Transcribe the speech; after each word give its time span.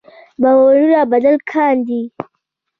باورونه 0.41 0.99
بدل 1.11 1.35
کاندي. 1.51 2.01